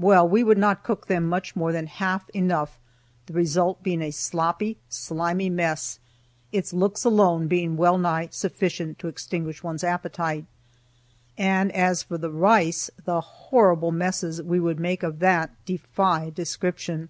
[0.00, 2.80] Well, we would not cook them much more than half enough,
[3.26, 6.00] the result being a sloppy, slimy mess,
[6.50, 10.46] its looks alone being well nigh sufficient to extinguish one's appetite.
[11.36, 17.08] And as for the rice the horrible messes we would make of that defy description.